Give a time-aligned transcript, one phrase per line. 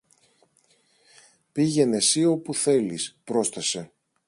[1.51, 3.91] Πήγαινε συ όπου θέλεις, πρόσθεσε